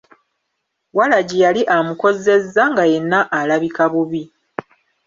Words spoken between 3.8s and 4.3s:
bubi.